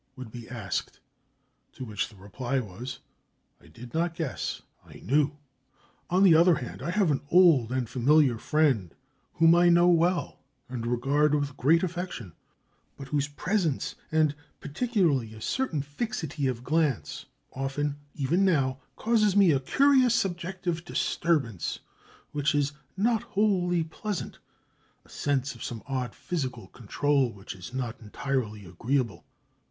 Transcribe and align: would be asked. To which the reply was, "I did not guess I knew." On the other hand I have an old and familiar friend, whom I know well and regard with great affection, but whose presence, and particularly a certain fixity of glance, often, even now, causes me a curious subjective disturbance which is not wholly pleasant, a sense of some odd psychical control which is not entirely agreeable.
would 0.15 0.31
be 0.31 0.49
asked. 0.49 0.99
To 1.73 1.85
which 1.85 2.09
the 2.09 2.15
reply 2.15 2.59
was, 2.59 3.01
"I 3.61 3.67
did 3.67 3.93
not 3.93 4.15
guess 4.15 4.63
I 4.83 4.93
knew." 4.95 5.37
On 6.09 6.23
the 6.23 6.33
other 6.33 6.55
hand 6.55 6.81
I 6.81 6.89
have 6.89 7.11
an 7.11 7.21
old 7.29 7.71
and 7.71 7.87
familiar 7.87 8.39
friend, 8.39 8.95
whom 9.33 9.53
I 9.53 9.69
know 9.69 9.89
well 9.89 10.39
and 10.67 10.87
regard 10.87 11.35
with 11.35 11.55
great 11.55 11.83
affection, 11.83 12.33
but 12.97 13.09
whose 13.09 13.27
presence, 13.27 13.93
and 14.11 14.33
particularly 14.59 15.35
a 15.35 15.39
certain 15.39 15.83
fixity 15.83 16.47
of 16.47 16.63
glance, 16.63 17.25
often, 17.53 17.97
even 18.15 18.43
now, 18.43 18.79
causes 18.95 19.35
me 19.35 19.51
a 19.51 19.59
curious 19.59 20.15
subjective 20.15 20.83
disturbance 20.83 21.77
which 22.31 22.55
is 22.55 22.71
not 22.97 23.21
wholly 23.21 23.83
pleasant, 23.83 24.39
a 25.05 25.09
sense 25.09 25.53
of 25.53 25.63
some 25.63 25.83
odd 25.85 26.15
psychical 26.15 26.65
control 26.69 27.31
which 27.31 27.53
is 27.53 27.71
not 27.71 27.99
entirely 27.99 28.65
agreeable. 28.65 29.25